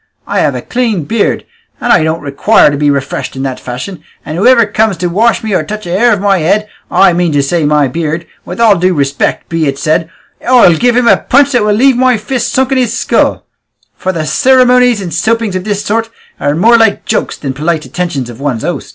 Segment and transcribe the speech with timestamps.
[0.25, 1.45] I have a clean beard,
[1.79, 5.43] and I don't require to be refreshed in that fashion, and whoever comes to wash
[5.43, 8.59] me or touch a hair of my head, I mean to say my beard, with
[8.59, 10.09] all due respect be it said,
[10.43, 13.45] I'll give him a punch that will leave my fist sunk in his skull;
[13.95, 16.09] for cirimonies and soapings of this sort
[16.39, 18.89] are more like jokes than the polite attentions of one's host."